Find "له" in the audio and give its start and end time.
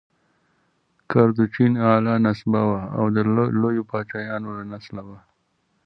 4.57-4.63